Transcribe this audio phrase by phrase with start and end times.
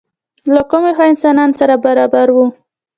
[0.53, 2.45] له کومې خوا انسانان سره برابر وو؟